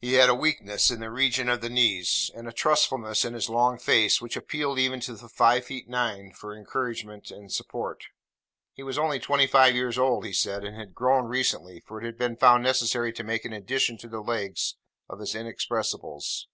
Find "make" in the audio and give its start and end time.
13.22-13.44